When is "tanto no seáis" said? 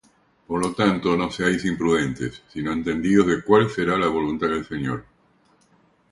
0.79-1.61